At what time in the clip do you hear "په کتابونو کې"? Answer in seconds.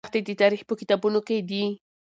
0.67-1.37